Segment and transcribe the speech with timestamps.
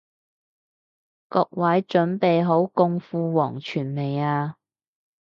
[1.29, 4.57] 各位準備好共赴黃泉未啊？